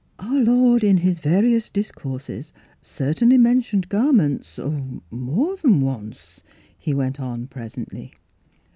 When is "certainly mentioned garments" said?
2.81-4.57